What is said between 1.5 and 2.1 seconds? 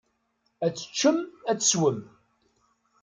teswem.